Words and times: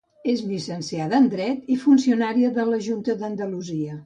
És 0.31 0.39
llicenciada 0.51 1.19
en 1.23 1.27
Dret 1.35 1.69
i 1.75 1.77
funcionària 1.83 2.51
de 2.57 2.67
la 2.73 2.81
Junta 2.89 3.19
d'Andalusia. 3.23 3.97